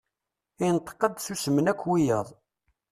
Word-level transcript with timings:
Ineṭeq-d 0.65 1.13
susemen 1.21 1.71
akka 1.71 1.85
wiyaḍ. 1.91 2.27